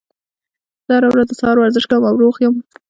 [0.85, 2.55] زه هره ورځ د سهار ورزش کوم او روغ یم